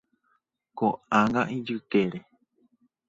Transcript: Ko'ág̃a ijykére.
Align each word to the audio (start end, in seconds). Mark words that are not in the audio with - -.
Ko'ág̃a 0.81 1.43
ijykére. 1.57 2.19